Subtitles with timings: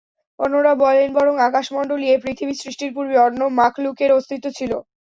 [0.39, 4.71] অন্যরা বলেন বরং আকাশমণ্ডলী ও পৃথিবী সৃষ্টির পূর্বে অন্য মাখলুকের অস্তিত্ব ছিল।